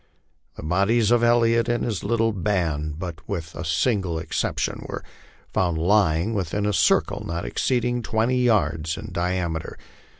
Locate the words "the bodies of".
0.57-1.21